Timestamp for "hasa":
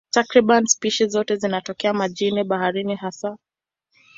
2.95-3.37